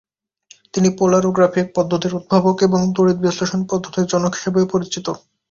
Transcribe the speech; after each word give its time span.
তিনি 0.73 0.89
পোলারোগ্রাফিক 0.97 1.67
পদ্ধতির 1.75 2.17
উদ্ভাবক 2.19 2.57
এবং 2.61 2.79
তড়িৎবিশ্লেষণ 2.95 3.61
পদ্ধতির 3.71 4.09
জনক 4.11 4.31
হিসেবেও 4.35 4.71
পরিচিত। 4.73 5.05